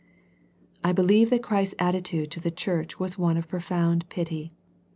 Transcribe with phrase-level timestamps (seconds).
[0.83, 4.51] I believe that Christ's attitude to the church was one of profound pity.